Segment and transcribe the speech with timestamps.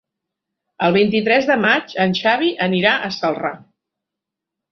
[0.87, 3.51] El vint-i-tres de maig en Xavi anirà a Celrà.